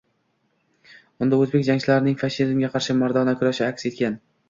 [1.27, 4.23] Unda o`zbek jangchilarining fashizmga qarshi mardona kurashlari aks etgan